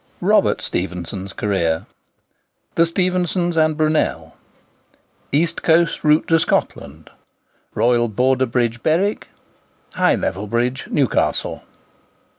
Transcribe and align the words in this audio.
ROBERT 0.21 0.63
STEPHENSON'S 0.63 1.33
CAREER—THE 1.33 2.85
STEPHENSONS 2.87 3.55
AND 3.55 3.77
BRUNEL—EAST 3.77 5.61
COAST 5.61 6.03
ROUTE 6.03 6.27
TO 6.27 6.39
SCOTLAND—ROYAL 6.39 8.07
BORDER 8.07 8.47
BRIDGE, 8.47 8.81
BERWICK—HIGH 8.81 10.15
LEVEL 10.15 10.47
BRIDGE, 10.47 10.87
NEWCASTLE. 10.89 11.61